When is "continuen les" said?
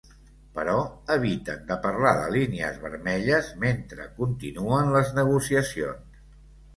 4.23-5.13